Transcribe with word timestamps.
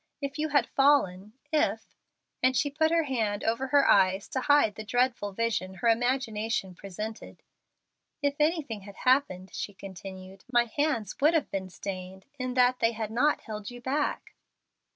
If 0.19 0.39
you 0.39 0.49
had 0.49 0.65
fallen 0.65 1.33
if" 1.51 1.95
and 2.41 2.57
she 2.57 2.71
put 2.71 2.89
her 2.89 3.03
hand 3.03 3.43
over 3.43 3.67
her 3.67 3.87
eyes 3.87 4.27
to 4.29 4.41
hide 4.41 4.73
the 4.73 4.83
dreadful 4.83 5.31
vision 5.31 5.75
her 5.75 5.87
imagination 5.89 6.73
presented. 6.73 7.43
"If 8.19 8.33
anything 8.39 8.81
had 8.81 8.95
happened," 8.95 9.53
she 9.53 9.75
continued, 9.75 10.43
"my 10.51 10.65
hands 10.65 11.15
would 11.21 11.35
have 11.35 11.51
been 11.51 11.69
stained, 11.69 12.25
in 12.39 12.55
that 12.55 12.79
they 12.79 12.93
had 12.93 13.11
not 13.11 13.41
held 13.41 13.69
you 13.69 13.79
back." 13.79 14.33